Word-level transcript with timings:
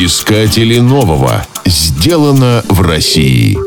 Искатели 0.00 0.78
нового. 0.78 1.44
Сделано 1.66 2.62
в 2.68 2.82
России. 2.82 3.58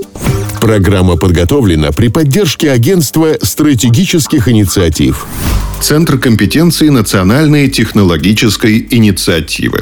Программа 0.61 1.17
подготовлена 1.17 1.92
при 1.92 2.08
поддержке 2.08 2.72
Агентства 2.72 3.35
стратегических 3.42 4.48
инициатив. 4.48 5.25
Центр 5.82 6.17
компетенции 6.17 6.88
национальной 6.88 7.70
технологической 7.70 8.88
инициативы. 8.91 9.82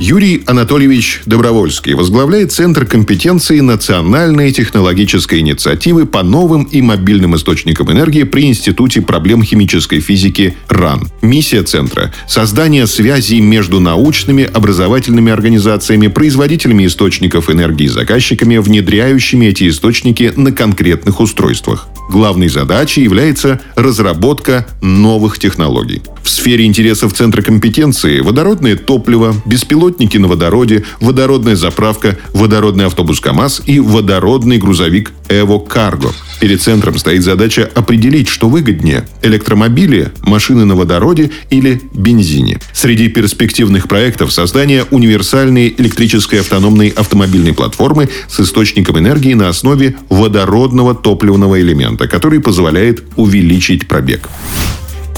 Юрий 0.00 0.42
Анатольевич 0.46 1.20
Добровольский 1.26 1.92
возглавляет 1.92 2.52
Центр 2.52 2.86
компетенции 2.86 3.60
национальной 3.60 4.50
технологической 4.50 5.40
инициативы 5.40 6.06
по 6.06 6.22
новым 6.22 6.62
и 6.64 6.80
мобильным 6.80 7.36
источникам 7.36 7.92
энергии 7.92 8.22
при 8.22 8.46
Институте 8.46 9.02
проблем 9.02 9.42
химической 9.42 10.00
физики 10.00 10.56
РАН. 10.68 11.10
Миссия 11.20 11.62
Центра– 11.64 12.14
создание 12.26 12.86
связей 12.86 13.42
между 13.42 13.78
научными, 13.78 14.44
образовательными 14.44 15.30
организациями, 15.30 16.06
производителями 16.06 16.86
источников 16.86 17.50
энергии 17.50 17.84
и 17.84 17.88
заказчиками, 17.88 18.56
внедряющими 18.56 19.44
эти 19.44 19.68
источники 19.68 20.32
на 20.34 20.50
конкретных 20.50 21.20
устройствах. 21.20 21.88
Главной 22.10 22.48
задачей 22.48 23.02
является 23.02 23.60
разработка 23.76 24.66
новых 24.82 25.38
технологий. 25.38 26.02
В 26.24 26.28
сфере 26.28 26.66
интересов 26.66 27.12
Центра 27.12 27.40
компетенции 27.40 28.18
водородное 28.18 28.74
топливо, 28.74 29.32
беспилотники 29.46 30.18
на 30.18 30.26
водороде, 30.26 30.82
водородная 30.98 31.54
заправка, 31.54 32.18
водородный 32.34 32.86
автобус 32.86 33.20
КАМАЗ 33.20 33.62
и 33.66 33.78
водородный 33.78 34.58
грузовик 34.58 35.12
Эво 35.28 35.60
Карго. 35.60 36.10
Перед 36.40 36.62
центром 36.62 36.98
стоит 36.98 37.22
задача 37.22 37.70
определить, 37.74 38.28
что 38.28 38.48
выгоднее– 38.48 39.06
электромобили, 39.22 40.10
машины 40.22 40.64
на 40.64 40.74
водороде 40.74 41.30
или 41.50 41.82
бензине. 41.92 42.58
Среди 42.72 43.08
перспективных 43.08 43.88
проектов– 43.88 44.32
создание 44.32 44.84
универсальной 44.90 45.74
электрической 45.76 46.40
автономной 46.40 46.88
автомобильной 46.88 47.52
платформы 47.52 48.08
с 48.26 48.40
источником 48.40 48.98
энергии 48.98 49.34
на 49.34 49.48
основе 49.48 49.96
водородного 50.08 50.94
топливного 50.94 51.60
элемента, 51.60 52.08
который 52.08 52.40
позволяет 52.40 53.04
увеличить 53.16 53.86
пробег. 53.86 54.28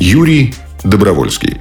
Юрий 0.00 0.55
Добровольский. 0.83 1.56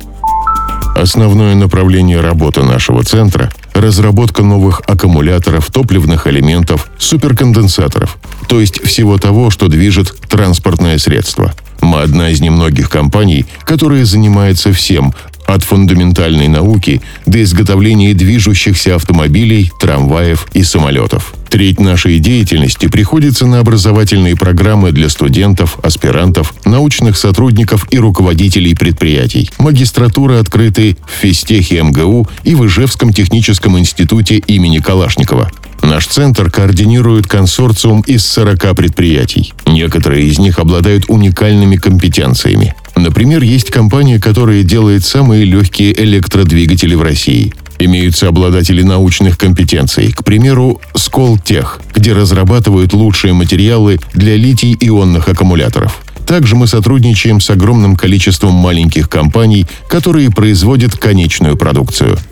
Основное 1.02 1.56
направление 1.56 2.22
работы 2.22 2.62
нашего 2.62 3.04
центра– 3.04 3.52
разработка 3.74 4.44
новых 4.44 4.84
аккумуляторов, 4.86 5.72
топливных 5.72 6.28
элементов, 6.28 6.92
суперконденсаторов, 7.00 8.20
то 8.48 8.62
есть 8.62 8.80
всего 8.84 9.18
того, 9.18 9.50
что 9.50 9.68
движет 9.68 10.14
транспортное 10.30 11.00
средство. 11.00 11.56
Мы 11.82 12.02
одна 12.02 12.30
из 12.30 12.40
немногих 12.40 12.92
компаний, 12.92 13.48
которая 13.64 14.06
занимается 14.06 14.72
всем, 14.74 15.16
от 15.54 15.64
фундаментальной 15.64 16.48
науки 16.48 17.02
до 17.26 17.42
изготовления 17.44 18.14
движущихся 18.14 18.96
автомобилей, 18.96 19.72
трамваев 19.80 20.48
и 20.54 20.64
самолетов. 20.64 21.34
Треть 21.50 21.82
нашей 21.82 22.20
деятельности 22.20 22.88
приходится 22.88 23.46
на 23.46 23.60
образовательные 23.60 24.38
программы 24.38 24.94
для 24.94 25.10
студентов, 25.10 25.78
аспирантов, 25.84 26.54
научных 26.64 27.18
сотрудников 27.18 27.88
и 27.92 28.00
руководителей 28.00 28.74
предприятий. 28.74 29.50
Магистратуры 29.58 30.36
открыты 30.36 30.96
в 31.06 31.22
Физтехе 31.22 31.82
МГУ 31.82 32.30
и 32.46 32.56
в 32.56 32.66
Ижевском 32.66 33.12
техническом 33.12 33.78
институте 33.78 34.38
имени 34.38 34.80
Калашникова. 34.80 35.52
Наш 35.82 36.06
центр 36.08 36.50
координирует 36.52 37.28
консорциум 37.28 38.02
из 38.02 38.26
40 38.26 38.76
предприятий. 38.76 39.54
Некоторые 39.66 40.28
из 40.28 40.38
них 40.38 40.60
обладают 40.60 41.06
уникальными 41.08 41.76
компетенциями. 41.76 42.76
Например, 42.96 43.42
есть 43.42 43.72
компания, 43.72 44.20
которая 44.20 44.64
делает 44.64 45.04
самые 45.04 45.44
легкие 45.44 46.00
электродвигатели 46.04 46.94
в 46.94 47.02
России. 47.02 47.54
Имеются 47.80 48.28
обладатели 48.28 48.84
научных 48.84 49.40
компетенций, 49.40 50.12
к 50.12 50.24
примеру, 50.24 50.80
Сколтех, 50.96 51.82
где 51.96 52.14
разрабатывают 52.14 52.94
лучшие 52.94 53.34
материалы 53.34 54.00
для 54.14 54.36
литий-ионных 54.36 55.28
аккумуляторов. 55.28 56.00
Также 56.28 56.56
мы 56.56 56.68
сотрудничаем 56.68 57.42
с 57.42 57.50
огромным 57.50 57.96
количеством 57.96 58.54
маленьких 58.54 59.10
компаний, 59.10 59.66
которые 59.90 60.30
производят 60.30 60.96
конечную 60.96 61.58
продукцию– 61.58 62.18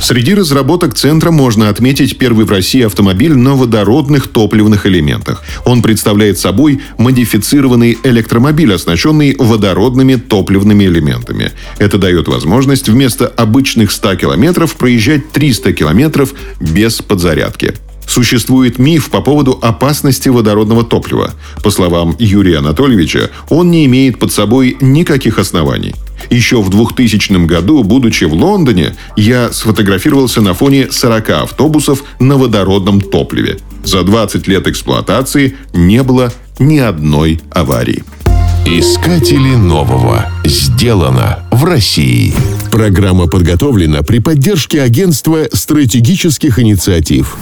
Среди 0.00 0.34
разработок 0.34 0.94
центра 0.94 1.30
можно 1.30 1.68
отметить 1.68 2.16
первый 2.16 2.44
в 2.44 2.50
России 2.50 2.82
автомобиль 2.82 3.34
на 3.34 3.54
водородных 3.54 4.28
топливных 4.28 4.86
элементах. 4.86 5.42
Он 5.64 5.82
представляет 5.82 6.38
собой 6.38 6.80
модифицированный 6.96 7.98
электромобиль, 8.04 8.72
оснащенный 8.72 9.34
водородными 9.36 10.14
топливными 10.14 10.84
элементами. 10.84 11.52
Это 11.78 11.98
дает 11.98 12.28
возможность 12.28 12.88
вместо 12.88 13.26
обычных 13.26 13.90
100 13.90 14.16
километров 14.16 14.76
проезжать 14.76 15.32
300 15.32 15.72
километров 15.72 16.34
без 16.60 17.02
подзарядки. 17.02 17.74
Существует 18.06 18.78
миф 18.78 19.10
по 19.10 19.20
поводу 19.20 19.58
опасности 19.60 20.28
водородного 20.28 20.84
топлива. 20.84 21.34
По 21.62 21.70
словам 21.70 22.14
Юрия 22.18 22.58
Анатольевича, 22.58 23.30
он 23.48 23.70
не 23.70 23.84
имеет 23.86 24.18
под 24.18 24.32
собой 24.32 24.76
никаких 24.80 25.38
оснований. 25.38 25.94
Еще 26.30 26.60
в 26.62 26.70
2000 26.70 27.46
году, 27.46 27.82
будучи 27.82 28.24
в 28.24 28.34
Лондоне, 28.34 28.96
я 29.16 29.52
сфотографировался 29.52 30.40
на 30.40 30.54
фоне 30.54 30.88
40 30.90 31.30
автобусов 31.30 32.04
на 32.18 32.36
водородном 32.36 33.00
топливе. 33.00 33.58
За 33.84 34.02
20 34.02 34.46
лет 34.48 34.66
эксплуатации 34.66 35.56
не 35.72 36.02
было 36.02 36.32
ни 36.58 36.78
одной 36.78 37.40
аварии. 37.50 38.02
Искатели 38.66 39.54
нового. 39.54 40.26
Сделано 40.44 41.38
в 41.52 41.64
России. 41.64 42.34
Программа 42.72 43.28
подготовлена 43.28 44.02
при 44.02 44.18
поддержке 44.18 44.82
Агентства 44.82 45.46
стратегических 45.52 46.58
инициатив. 46.58 47.36